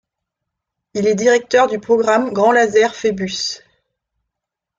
Il 0.95 1.05
est 1.05 1.13
directeur 1.13 1.67
du 1.67 1.77
programme 1.77 2.33
grand 2.33 2.51
laser 2.51 2.95
Phébus. 2.95 3.59